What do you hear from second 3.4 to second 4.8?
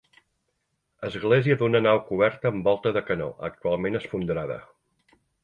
actualment esfondrada.